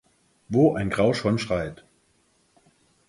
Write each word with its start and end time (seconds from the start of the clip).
Wo 0.49 0.73
ein 0.73 0.89
Grau 0.89 1.13
schon 1.13 1.37
schreit! 1.37 1.85